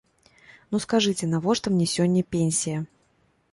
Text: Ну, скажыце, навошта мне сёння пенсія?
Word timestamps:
Ну, 0.71 0.79
скажыце, 0.85 1.29
навошта 1.35 1.75
мне 1.75 1.87
сёння 1.95 2.21
пенсія? 2.39 2.83